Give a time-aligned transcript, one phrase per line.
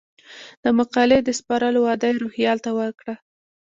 [0.63, 3.15] د مقالې د سپارلو وعده یې روهیال ته وکړه.